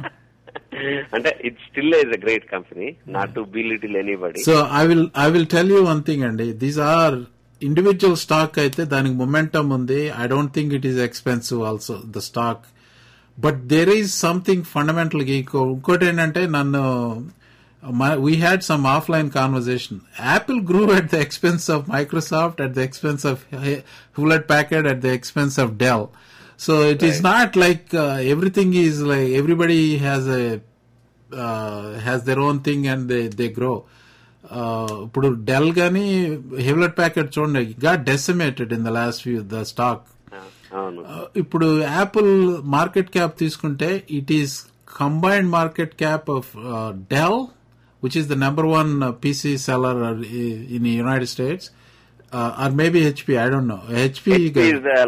అంటే 1.15 1.29
it 1.48 1.60
still 1.67 1.93
is 1.95 2.13
a 2.17 2.22
great 2.24 2.45
company 2.51 2.88
not 3.15 3.31
to 3.36 3.41
belittle 3.72 3.95
anybody 4.01 4.43
so 4.48 4.55
I 4.79 4.83
will 4.89 5.05
I 5.24 5.27
will 5.31 5.48
tell 5.55 5.72
you 5.75 5.81
one 5.91 6.03
thing 6.10 6.24
అండి. 6.29 6.48
దీస్ 6.63 6.79
ఆర్ 6.91 7.15
ఇండివిజువల్ 7.62 8.17
స్టాక్ 8.24 8.55
అయితే 8.63 8.83
దానికి 8.93 9.15
మొమెంటమ్ 9.15 9.69
ఉంది. 9.72 10.01
I 10.22 10.27
don't 10.27 10.53
think 10.57 10.74
it 10.79 10.88
is 10.91 11.00
expensive 11.07 11.62
also 11.69 11.95
the 12.15 12.22
stock 12.29 12.63
but 13.37 13.61
there 13.67 13.89
is 13.89 14.11
something 14.11 14.63
fundamental 14.63 15.21
ఇంకోటి 15.21 16.05
ఏంటంటే 16.05 16.47
నన్ను 16.47 16.83
we 18.19 18.35
had 18.35 18.63
some 18.63 18.85
offline 18.85 19.31
conversation 19.31 19.99
Apple 20.25 20.59
grew 20.61 20.93
at 20.93 21.09
the 21.11 21.15
expense 21.15 21.71
of 21.71 21.89
Microsoft 21.89 22.61
at 22.61 22.73
the 22.73 22.77
expense 22.79 23.25
of 23.25 23.41
Hewlett 24.17 24.49
Packard 24.49 24.87
at 24.87 25.01
the 25.01 25.05
expense 25.05 25.59
of 25.59 25.71
Dell 25.71 26.05
so 26.59 26.89
it 26.89 27.03
is 27.03 27.23
not 27.23 27.57
like 27.57 27.95
everything 28.27 28.73
is 28.73 29.01
like 29.01 29.29
everybody 29.31 29.97
has 29.97 30.27
a 30.27 30.45
has 31.99 32.23
their 32.23 32.39
own 32.39 32.63
thing 32.63 32.85
and 32.85 33.07
they 33.07 33.27
they 33.35 33.47
grow 33.49 33.83
ఇప్పుడు 35.05 35.27
Dell 35.43 35.71
గానీ 35.71 36.05
Hewlett 36.59 36.97
Packard 36.97 37.39
చూడండి 37.39 37.75
గా 37.85 37.95
decimated 37.95 38.73
in 38.73 38.83
the 38.83 38.87
last 38.87 39.27
few 39.27 39.41
the 39.41 39.61
stock 39.63 40.01
అవును 40.01 40.12
ఇప్పుడు 41.42 41.68
Apple 42.00 42.32
market 42.75 43.10
cap 43.15 43.36
తీసుకుంటే 43.44 43.89
it 44.20 44.32
is 44.39 44.53
combined 45.00 45.51
market 45.60 45.94
cap 46.03 46.27
of 46.38 46.50
Dell 47.13 47.39
which 48.03 48.18
is 48.22 48.27
the 48.34 48.38
number 48.46 48.68
one 48.77 48.92
PC 49.24 49.53
seller 49.68 50.01
in 50.77 50.88
United 51.00 51.32
States 51.36 51.70
or 52.63 52.74
maybe 52.82 53.00
HP 53.08 53.34
I 53.44 53.46
don't 53.53 53.72
know 53.74 53.80
HP 54.01 54.34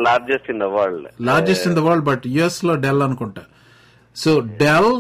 largest 0.10 0.50
in 0.54 0.62
the 0.66 0.70
world 0.78 1.08
largest 1.30 1.68
in 1.70 1.78
the 1.80 1.84
world 1.88 2.08
but 2.12 2.26
యుఎస్లో 2.36 2.76
Dell 2.86 3.04
అనుకుంటా. 3.08 3.44
So 4.16 4.32
Dell 4.64 4.94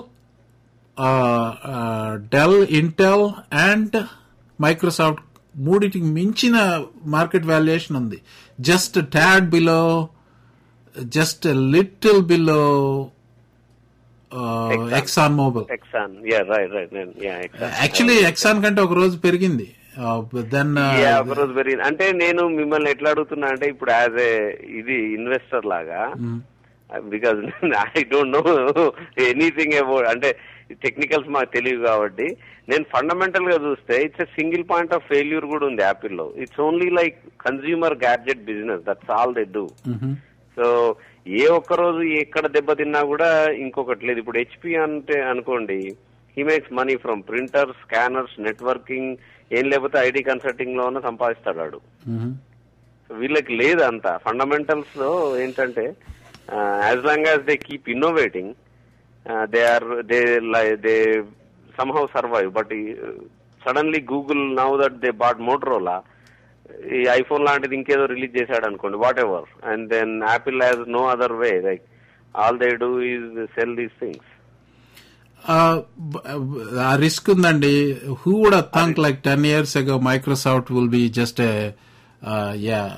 Dell 2.35 2.59
Intel 2.81 3.25
and 3.69 3.95
Microsoft 4.59 5.23
మూడిటికి 5.55 6.07
మించిన 6.17 6.55
market 7.15 7.45
valuation 7.51 7.97
ఉంది. 8.01 8.17
Just 8.69 8.97
tad 9.15 9.45
below 9.55 9.79
just 11.15 11.45
little 11.75 12.21
below 12.31 12.61
Exxon 14.99 15.35
Mobil 15.39 15.67
Exxon 15.77 16.13
yeah 16.31 16.39
right 16.51 16.73
right 16.77 16.93
yeah 17.25 17.35
Exxon 17.45 17.73
actually 17.83 18.17
Exxon 18.29 18.61
కంటే 18.65 18.81
ఒక 18.87 18.95
రోజు 19.01 19.17
పెరిగింది. 19.27 19.67
Then 20.55 20.73
yeah 21.03 21.11
ఒక 21.23 21.35
రోజు 21.39 21.53
పెరిగింది. 21.59 21.83
అంటే 21.89 22.05
నేను 22.23 22.41
మిమ్మల్ని 22.59 22.89
ఎట్లా 22.93 23.11
అడుగుతున్నా 23.13 23.47
అంటే 23.53 23.67
ఇప్పుడు 23.73 23.91
యాజ్ 23.99 24.17
ఏ 24.25 24.33
ఇది 24.79 24.97
ఇన్వెస్టర్ 25.17 25.69
లాగా 25.73 26.01
because 27.13 27.39
I 27.99 28.03
don't 28.11 28.35
know 28.37 28.43
anything 29.29 29.77
about 29.83 30.09
అంటే 30.13 30.31
టెక్నికల్స్ 30.85 31.29
మాకు 31.35 31.49
తెలియదు 31.55 31.83
కాబట్టి 31.89 32.27
నేను 32.71 32.85
ఫండమెంటల్గా 32.93 33.57
చూస్తే 33.65 33.95
it's 34.05 34.23
a 34.25 34.29
single 34.37 34.63
point 34.71 34.93
of 34.97 35.09
failure 35.13 35.45
కూడా 35.53 35.65
ఉంది 35.71 35.83
యాపిల్లో. 35.87 36.25
It's 36.43 36.61
only 36.67 36.87
like 36.99 37.17
consumer 37.47 37.95
gadget 38.05 38.41
business 38.51 38.81
that's 38.89 39.11
all 39.17 39.35
they 39.39 39.45
do 39.57 39.65
so 40.57 40.65
ఏ 41.41 41.45
ఒక్క 41.57 41.73
రోజు 41.81 42.01
ఎక్కడ 42.23 42.45
దెబ్బతిన్నా 42.55 42.99
కూడా 43.11 43.29
ఇంకొకటి 43.63 44.03
లేదు. 44.07 44.19
ఇప్పుడు 44.21 44.39
హెచ్పి 44.41 44.71
అంటే 44.83 45.15
అనుకోండి 45.31 45.79
he 46.37 46.43
makes 46.49 46.73
money 46.79 46.95
from 47.03 47.21
printer 47.29 47.71
scanners 47.83 48.35
networking 48.47 49.11
ఏం 49.51 49.65
లేకపోతే 49.71 49.97
ఐడి 50.07 50.21
కన్సల్టింగ్లో 50.29 50.85
సంపాదిస్తాడు 51.09 51.59
వాడు. 51.61 51.79
వీళ్ళకి 53.09 53.53
లేదు 53.61 53.81
అంత. 53.89 54.07
ఫండమెంటల్స్లో 54.27 55.09
ఏంటంటే 55.43 55.85
as 56.87 57.03
long 57.09 57.27
as 57.29 57.43
they 57.49 57.55
keep 57.67 57.89
innovating 57.95 58.53
they 59.53 59.61
are 59.73 59.87
they 60.11 60.19
they 60.85 60.95
somehow 61.79 62.03
survive 62.15 62.49
but 62.57 62.73
suddenly 63.61 63.99
Google 64.11 64.43
now 64.59 64.69
that 64.81 64.99
they 65.05 65.11
bought 65.23 65.39
Motorola 65.49 65.95
ఈ 66.95 67.07
ఐఫోన్ 67.11 67.45
లాంటిది 67.45 67.75
ఇంకేదో 67.75 68.05
రిలీజ్ 68.05 68.41
చేశాడు 68.41 68.65
అనుకోండి 68.65 68.97
whatever 69.19 69.65
and 69.65 69.89
then 69.89 70.21
Apple 70.29 70.61
has 70.61 70.87
no 70.87 71.07
other 71.07 71.33
way 71.33 71.61
like 71.61 71.81
all 72.35 72.59
they 72.59 72.75
do 72.75 73.01
is 73.01 73.45
sell 73.45 73.75
these 73.75 73.91
things 74.01 74.27
ఆ 76.81 76.95
risk 76.95 77.29
ఉందండి. 77.29 77.97
Who 78.21 78.31
would 78.31 78.75
thunk 78.75 78.99
like 78.99 79.23
ten 79.23 79.45
years 79.45 79.77
ago 79.77 79.99
Microsoft 79.99 80.71
will 80.71 80.89
be 80.89 81.09
just 81.09 81.71
yeah 82.61 82.97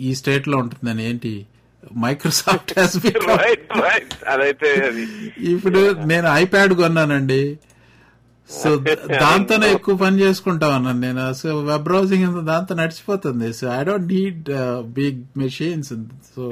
ఈ 0.00 0.14
స్టేట్లో 0.14 0.58
ఉంటుందని 0.58 1.10
ఏంటి? 1.10 1.46
మైక్రోసాఫ్ట్ 1.98 2.78
ఇప్పుడు 5.54 6.06
నేను 6.06 6.28
ఐప్యాడ్ 6.28 6.74
కొన్నానండి. 6.74 7.58
సో 8.50 8.70
దాంతోనే 9.22 9.68
ఎక్కువ 9.76 9.94
పని 10.02 10.16
చేసుకుంటా 10.24 10.66
ఉన్నాను 10.74 11.00
నేను. 11.04 11.24
సో 11.40 11.48
వెబ్ 11.68 11.84
బ్రౌజింగ్ 11.88 12.26
దాంతో 12.50 12.72
నడిచిపోతుంది. 12.80 13.48
So 13.58 13.64
I 13.78 13.80
don't 13.88 14.08
need 14.14 14.48
big 14.98 15.18
machines 15.42 15.90
so 16.34 16.42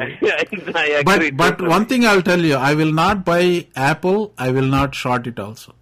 but 1.11 1.25
but 1.43 1.61
one 1.75 1.87
thing 1.93 2.07
I 2.13 2.15
tell 2.31 2.47
you 2.51 2.57
I 2.71 2.73
will 2.81 2.97
not 3.05 3.21
buy 3.33 3.43
Apple 3.89 4.21
I 4.47 4.49
will 4.57 4.73
not 4.79 4.97
short 5.05 5.29
it 5.33 5.41
also 5.47 5.73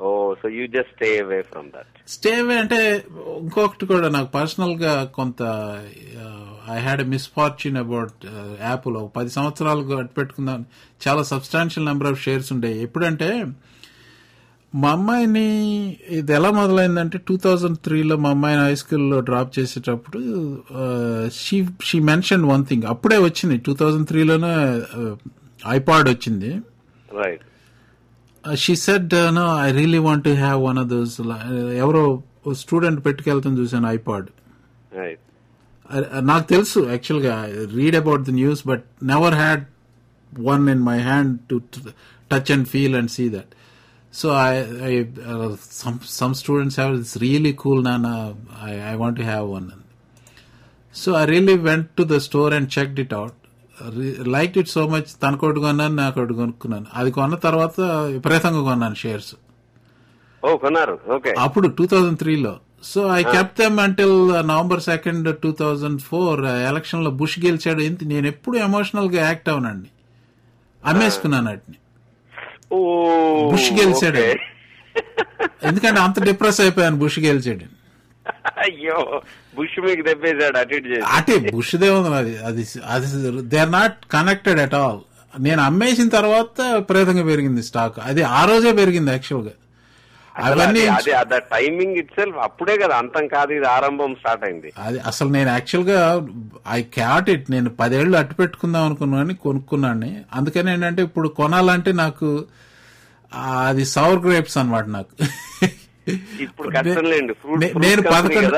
oh 0.00 0.10
so 0.42 0.48
you 0.58 0.66
just 0.76 0.94
stay 0.96 1.10
away 1.24 1.40
from 1.50 1.68
that 1.74 1.90
stay 2.14 2.30
away 2.42 2.54
అంటే 2.62 2.78
ఇంకొకటి 3.42 3.84
కూడా 3.92 4.08
నాకు 4.16 4.30
పర్సనల్గా 4.38 4.94
కొంత 5.18 5.42
I 6.76 6.78
had 6.86 7.02
a 7.06 7.08
misfortune 7.16 7.78
about 7.84 8.24
Apple 8.68 8.96
పది 9.18 9.30
సంవత్సరాలు 9.38 9.82
పెట్టుకుందాం 10.18 10.62
చాలా 11.06 11.24
సబ్స్టాన్షియల్ 11.34 11.88
నెంబర్ 11.90 12.10
ఆఫ్ 12.12 12.20
షేర్స్ 12.26 12.50
ఉండేవి 12.56 12.80
ఎప్పుడంటే 12.88 13.30
మా 14.72 14.90
అమ్మాయిని 14.90 15.46
ఇది 16.10 16.32
ఎలా 16.32 16.50
మొదలైందంటే 16.50 17.18
టూ 17.28 17.36
థౌజండ్ 17.36 17.78
త్రీలో 17.78 18.16
మా 18.16 18.30
అమ్మాయిని 18.30 18.62
హై 18.62 18.74
స్కూల్లో 18.74 19.20
డ్రాప్ 19.20 19.58
చేసేటప్పుడు 19.58 20.20
she 21.36 21.56
she 21.84 21.98
mention 22.02 22.44
one 22.44 22.64
thing 22.66 22.84
అప్పుడే 22.84 23.18
వచ్చింది. 23.18 23.56
టూ 23.58 23.74
థౌజండ్ 23.74 24.06
త్రీలోనే 24.08 24.52
ఐపాడ్ 25.70 26.08
వచ్చింది. 26.08 26.50
Right 27.20 27.42
she 28.58 28.76
said 28.76 29.10
no 29.34 29.44
I 29.64 29.72
really 29.72 29.98
want 29.98 30.24
to 30.24 30.32
have 30.40 30.58
one 30.64 30.78
of 30.78 30.88
those 30.88 31.16
ఎవరో 31.82 32.04
స్టూడెంట్ 32.62 33.06
పెట్టుకెళ్తాం 33.06 33.58
చూసాను 33.58 33.88
ఐపాడ్ 33.90 34.28
Right. 34.96 35.18
I- 35.90 36.22
నాకు 36.22 36.48
తెలుసు 36.48 36.78
యాక్చువల్గా 36.90 37.34
read 37.74 37.96
about 37.96 38.22
the 38.22 38.32
news 38.32 38.62
but 38.66 38.82
never 39.02 39.34
had 39.34 39.62
one 40.32 40.68
in 40.68 40.82
my 40.84 40.96
hand 41.02 41.32
to 41.50 41.56
touch 42.30 42.50
and 42.52 42.66
feel 42.66 42.94
and 42.96 43.10
see 43.10 43.24
that 43.28 43.52
so 44.14 44.28
I 44.34 45.04
some 45.82 45.98
some 46.08 46.34
students 46.34 46.80
have 46.80 46.94
it's 46.98 47.18
really 47.18 47.52
cool 47.52 47.84
నాన్న 47.84 48.08
I 48.90 48.94
want 48.94 49.18
to 49.18 49.22
have 49.22 49.46
one 49.52 49.68
so 50.94 51.12
I 51.12 51.24
really 51.24 51.56
went 51.58 51.88
to 51.98 52.02
the 52.02 52.16
store 52.16 52.54
and 52.54 52.78
checked 52.78 53.00
it 53.00 53.14
out 53.14 53.38
like 54.28 54.58
it 54.58 54.68
so 54.68 54.88
much 54.88 55.08
తనకొకటి 55.22 55.60
కొన్నాను 55.60 55.94
నాకు 55.94 56.20
ఒకటి 56.20 56.34
కొనుక్కున్నాను. 56.34 56.86
అది 56.94 57.10
కొన్న 57.10 57.34
తర్వాత 57.34 57.80
విపరీతంగా 58.14 58.62
కొన్నాను 58.62 58.94
షేర్స్ 58.94 59.34
అప్పుడు 61.38 61.68
టూ 61.68 61.86
థౌజండ్ 61.86 62.18
త్రీలో 62.18 62.54
so 62.82 63.00
I 63.08 63.22
kept 63.22 63.52
them 63.60 63.80
until 63.80 64.48
November 64.48 64.80
second 64.80 65.38
two 65.38 65.50
thousand 65.52 66.00
four 66.00 66.40
ఎలక్షన్లో 66.44 67.10
బుష్ 67.10 67.38
గెలిచాడు. 67.44 67.80
ఏంటి? 67.80 68.04
నేను 68.04 68.26
ఎప్పుడు 68.26 68.56
ఎమోషనల్గా 68.58 69.26
యాక్ట్ 69.26 69.48
అవనండి 69.48 69.90
అమ్మేసుకున్నాను 70.84 71.48
వాటిని. 71.48 71.78
బుష్ 73.52 73.70
గెలిచాడు. 73.78 74.24
ఎందుకంటే 75.68 75.98
అంత 76.00 76.16
డిప్రెస్ 76.26 76.60
అయిపోయాను 76.60 76.98
బుష్ 77.02 77.18
గెలిచాడు 77.24 77.66
అయ్యో 78.62 78.98
బుష్ 79.54 79.76
మీకు 79.84 80.02
దెబ్బేశాడు 80.08 80.58
అటు 80.60 80.74
ఇటు 80.78 80.98
అటే 81.16 81.36
బుష్ 81.48 81.72
దే 81.76 81.88
ఉంది 81.96 82.10
అది 82.18 82.32
అది 82.48 82.64
అది 82.94 83.06
they 83.50 83.58
are 83.58 83.72
not 83.72 83.96
connected 84.12 84.60
at 84.60 84.76
all. 84.80 85.00
నేను 85.40 85.60
అమ్మేసిన 85.62 86.08
తర్వాత 86.16 86.60
విపరీతంగా 86.74 87.24
పెరిగింది 87.30 87.62
స్టాక్ 87.68 87.98
అది 88.06 88.22
ఆ 88.32 88.42
రోజే 88.44 88.72
పెరిగింది 88.80 89.10
యాక్చువల్గా. 89.12 89.54
అవన్నీ 90.34 90.82
అది 90.96 91.12
అదే 91.20 91.38
టైమింగ్ 91.54 91.96
ఇట్ 92.00 92.12
సెల్ఫ్ 92.18 92.36
అప్పుడే 92.46 92.74
కదా 92.82 92.94
అంతం 93.02 93.24
కాదు 93.34 93.50
ఇది 93.56 93.66
ఆరంభం 93.74 94.12
స్టార్ట్ 94.20 94.44
అయింది. 94.48 94.70
అది 94.86 94.98
అసలు 95.10 95.30
నేను 95.36 95.50
యాక్చువల్గా 95.56 95.98
ఐ 96.76 96.78
క్యాట్ 96.96 97.28
ఇట్ 97.34 97.46
నేను 97.54 97.70
పదేళ్ళు 97.80 98.16
అట్టు 98.20 98.34
పెట్టుకుందాం 98.40 98.84
అనుకున్నాను 98.88 99.34
కొనుక్కున్నాను 99.46 100.10
అందుకని 100.38 100.70
ఏంటంటే 100.74 101.02
ఇప్పుడు 101.08 101.30
కొనాలంటే 101.40 101.92
నాకు 102.02 102.28
అది 103.68 103.84
సవర్ 103.94 104.22
గ్రేప్స్ 104.26 104.58
అన్నమాట 104.62 104.86
నాకు. 104.98 105.14
నేను 107.84 108.02
పదకొండు 108.14 108.50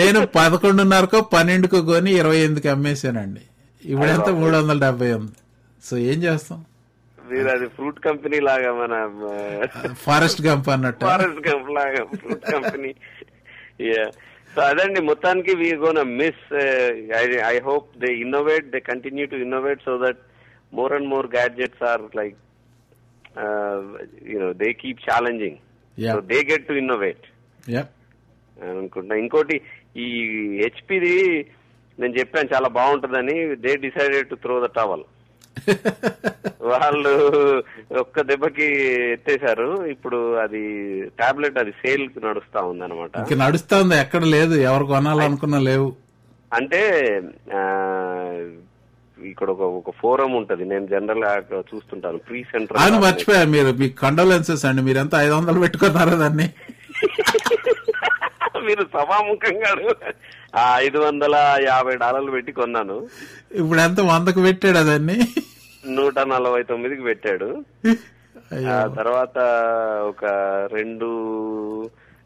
నేను 0.00 0.20
పదకొండున్నరకో 0.38 1.18
పన్నెండుకో 1.34 1.80
కొని 1.90 2.12
ఇరవై 2.20 2.38
ఎనిమిదికి 2.44 2.68
అమ్మేశానండి. 2.74 3.44
ఇప్పుడెంత 3.82 4.28
మూడు 4.40 4.54
వందల 4.58 4.78
డెబ్బై 4.86 5.10
ఉంది. 5.20 5.38
సో 5.82 5.94
ఏం 6.10 6.18
చేస్తాం? 6.26 6.60
మీరు 7.30 7.48
అది 7.54 7.66
ఫ్రూట్ 7.76 7.98
కంపెనీ 8.06 8.38
లాగా 8.48 8.70
మన 8.80 8.94
ఫారెస్ట్ 10.06 10.40
గంప్ 10.46 10.68
అన్నట్టు. 10.74 11.04
ఫారెస్ట్ 11.10 11.40
కంపెనీ 11.48 11.74
లాగా 11.78 12.02
ఫ్రూట్ 12.22 12.46
కంపెనీ. 12.54 12.90
సో 14.54 14.60
అదండి 14.70 15.00
మొత్తానికి 15.10 15.52
we 15.62 15.68
gone 15.84 16.00
miss 16.20 16.44
I 17.52 17.56
hope 17.68 17.88
they 18.04 18.10
innovate 18.24 18.68
they 18.74 18.80
continue 18.90 19.26
to 19.32 19.38
innovate 19.46 19.82
so 19.88 19.94
that 20.04 20.20
more 20.78 20.94
and 20.98 21.08
more 21.14 21.28
gadgets 21.36 21.82
are 21.90 22.04
like 22.20 22.36
you know 24.32 24.48
they 24.62 24.68
keep 24.82 25.02
challenging. 25.10 25.58
So 26.14 26.20
they 26.32 26.40
get 26.52 26.68
to 26.70 26.76
innovate 26.82 27.24
Yep. 27.76 27.86
అనుకుంటా 28.58 29.14
ఇంకోటి 29.20 29.56
ఈ 30.04 30.06
హెచ్పిది 30.62 31.14
నేను 31.98 32.14
చెప్పాను 32.18 32.48
చాలా 32.54 32.68
బాగుంటుందని. 32.76 33.36
They 33.64 33.72
decided 33.84 34.28
to 34.30 34.36
throw 34.44 34.56
the 34.64 34.68
towel 34.78 35.04
వాళ్ళు 36.70 37.12
ఒక్క 38.00 38.20
దెబ్బకి 38.20 38.66
ఎత్తేసారు 39.12 39.86
ఇప్పుడు 39.86 40.18
అది 40.36 40.62
టాబ్లెట్ 41.20 41.58
అది 41.58 41.70
సేల్ 41.82 42.04
నడుస్తా 42.24 42.60
ఉంది 42.60 42.84
అనమాట 42.84 43.12
ఇంక 43.22 43.34
నడుస్తా 43.42 43.80
ఉంది 43.80 43.96
ఎక్కడ 43.96 44.24
లేదు. 44.36 44.54
ఎవరు 44.68 44.84
కొనాలనుకున్నా 44.84 45.58
లేవు. 45.58 45.88
అంటే 46.52 46.80
ఇక్కడ 49.18 49.48
ఒక 49.50 49.62
ఒక 49.80 49.90
ఫోరం 50.00 50.32
ఉంటది. 50.32 50.64
నేను 50.64 50.86
జనరల్గా 50.86 51.30
చూస్తుంటాను. 51.74 52.18
ప్రీ 52.18 52.38
ఆయన 52.38 52.50
సెంట్రల్ 52.52 52.98
మర్చిపోయారు 53.06 53.48
మీరు 53.48 53.70
మీ 53.72 53.88
కండోలెన్సెస్ 54.02 54.64
అండి. 54.64 54.82
మీరంతా 54.82 55.22
ఐదు 55.22 55.34
వందలు 55.34 55.60
పెట్టుకున్నారా 55.60 56.16
దాన్ని. 56.24 56.48
మీరు 58.66 58.84
సభాముఖంగా 58.94 59.70
ఐదు 60.76 60.98
వందల 60.98 61.34
యాభై 61.66 61.94
డాలర్లు 61.96 62.30
పెట్టి 62.30 62.52
కొన్నాను. 62.52 62.96
ఇప్పుడు 63.54 63.80
ఎంత 63.80 64.00
వందకు 64.10 64.40
పెట్టాడు 64.40 64.78
అదాన్ని 64.78 65.16
నూట 65.88 66.18
నలభై 66.18 66.62
తొమ్మిదికి 66.62 67.02
పెట్టాడు. 67.02 67.64
ఆ 68.70 68.94
తర్వాత 68.96 69.38
ఒక 70.08 70.24
రెండు 70.72 71.06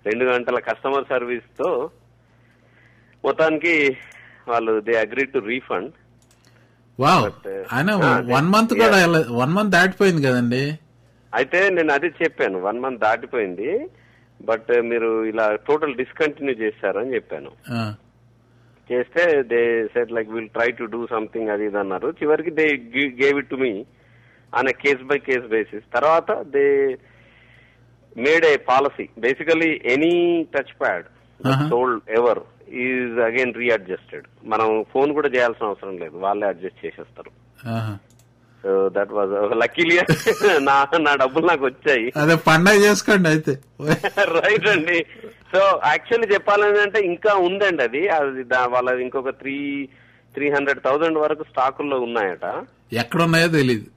రెండు 0.07 0.25
గంటల 0.25 0.59
కస్టమర్ 0.59 1.05
సర్వీస్తో 1.11 1.91
మొత్తానికి 3.25 3.97
వాళ్ళు 4.49 4.81
they 4.81 4.99
agree 4.99 5.25
to 5.25 5.39
refund 5.39 5.93
wow. 7.01 7.25
But, 7.25 7.51
uh, 7.51 7.65
ఆయన 7.73 7.95
వన్ 8.35 8.49
మంత్ 8.49 8.75
కూడా 8.75 9.07
వన్ 9.31 9.53
మంత్ 9.53 9.71
దాటిపోయింది 9.71 10.23
కదండి. 10.23 10.79
అయితే 11.35 11.71
నేను 11.71 11.93
అది 11.93 12.07
చెప్పాను 12.07 12.61
వన్ 12.61 12.81
మంత్ 12.81 13.01
దాటిపోయింది. 13.01 13.91
బట్ 14.43 14.81
మీరు 14.81 15.25
ఇలా 15.25 15.55
టోటల్ 15.55 15.95
డిస్కంటిన్యూ 15.95 16.55
చేశారని 16.55 17.15
చెప్పాను. 17.15 17.51
చేస్తే 18.93 19.43
they 19.43 19.87
said 19.87 20.13
like 20.13 20.31
will 20.31 20.49
try 20.49 20.71
to 20.71 20.85
do 20.85 21.07
something 21.07 21.49
అది 21.49 21.65
ఇది 21.65 21.79
అన్నారు. 21.79 22.09
చివరికి 22.11 22.51
they 22.51 22.67
gave 23.23 23.39
it 23.39 23.51
to 23.51 23.57
me 23.57 23.85
on 24.55 24.69
case 24.69 25.03
by 25.03 25.19
case 25.19 25.47
basis 25.47 25.85
తర్వాత 25.95 26.33
they 26.33 26.87
made 28.17 28.45
a 28.45 28.57
policy 28.57 29.09
basically 29.19 29.81
any 29.85 30.43
touch 30.43 30.81
pad 30.81 31.05
Uh-huh. 31.41 31.69
Sold 31.69 32.03
ever 32.11 32.39
is 32.69 33.21
again 33.21 33.55
readjusted 33.55 34.25
మనం 34.45 34.85
phone 34.93 35.13
కూడా 35.13 35.29
చేయాల్సిన 35.29 35.67
అవసరం 35.67 35.99
లేదు. 35.99 36.17
వాళ్ళే 36.19 36.47
అడ్జస్ట్ 36.47 36.87
చేసేస్తారు. 36.87 37.31
ఆహా. 37.69 37.99
సో 38.65 38.89
దట్ 38.89 39.13
వాజ్ 39.13 39.31
లక్కీలీ 39.55 39.97
నా 40.61 40.75
నా 41.01 41.15
డబ్బులు 41.15 41.47
నాకు 41.47 41.65
వచ్చాయి. 41.65 42.07
అదే 42.17 42.35
పండగ 42.49 42.77
చేసుకోండి 42.85 43.29
అయితే. 43.29 43.53
రైట్ 44.39 44.69
అండి. 44.69 44.99
సో 45.53 45.61
యాక్చువల్లీ 45.85 46.35
చెప్పాలని 46.35 46.81
అంటే 46.81 47.01
ఇంకా 47.03 47.35
ఉందండి 47.47 47.83
అది. 47.83 48.09
అది 48.09 48.43
వాళ్ళది 48.69 49.03
ఇంకొక 49.03 49.31
త్రీ 49.41 49.57
త్రీ 50.35 50.51
హండ్రెడ్ 50.51 50.83
థౌజండ్ 50.85 51.19
వరకు 51.19 51.45
స్టాకుల్లో 51.45 52.01
ఉన్నాయట. 52.01 52.45
ఎక్కడున్నాయో 52.93 53.49
తెలియదు 53.49 53.89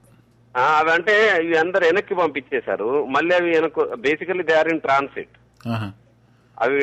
ఆ, 0.54 0.64
అవి 0.78 0.90
అంటే 0.90 1.14
ఇవి 1.44 1.56
అందరు 1.56 1.84
వెనక్కి 1.84 2.14
పంపించేశారు. 2.14 2.88
మళ్ళీ 3.06 3.34
అవి 3.34 3.50
వెనక్కు 3.50 3.84
basically 4.00 4.42
they 4.42 4.54
are 4.54 4.68
in 4.68 4.80
transit. 4.80 5.34
అవి 6.56 6.82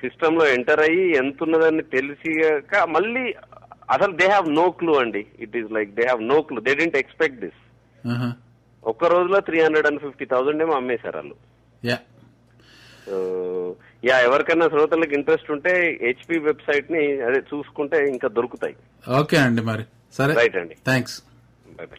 సిస్టమ్లో 0.00 0.46
ఎంటర్ 0.46 0.80
అయ్యి 0.80 1.12
ఎంత 1.16 1.42
ఉన్నదని 1.42 1.82
తెలిసిక 1.82 2.86
మళ్ళీ 2.88 3.22
అసలు 3.90 4.12
దే 4.20 4.26
హ్యావ్ 4.32 4.46
నో 4.60 4.64
క్లూ 4.80 4.94
అండి. 5.02 5.22
It 5.44 5.56
is 5.60 5.70
like 5.76 5.90
they 5.98 6.04
have 6.08 6.22
no 6.32 6.38
clue 6.48 6.60
they 6.68 6.74
didn't 6.80 6.98
expect 7.02 7.40
this. 7.44 7.60
ఒక్క 8.92 9.04
రోజులో 9.14 9.38
three 9.48 9.58
hundred 9.60 9.88
and 9.90 10.02
fifty 10.06 10.26
thousand 10.32 10.62
ఏమో 10.62 10.74
అమ్మేశారు 10.80 11.16
వాళ్ళు. 11.20 11.36
యా 14.08 14.16
ఎవరికైనా 14.26 14.66
శ్రోతలకు 14.72 15.14
ఇంట్రెస్ట్ 15.18 15.50
ఉంటే 15.54 15.72
హెచ్పి 16.02 16.36
వెబ్సైట్ని 16.48 17.04
అదే 17.28 17.40
చూసుకుంటే 17.52 17.98
ఇంకా 18.14 18.28
దొరుకుతాయి. 18.38 18.76
ఓకే 19.20 19.36
అండి 19.44 19.62
మరి. 19.70 19.84
సరే. 20.18 20.34
రైట్ 20.40 20.58
అండి. 20.62 20.76
Thanks 20.90 21.16
bye 21.78 21.86
by 21.92 21.98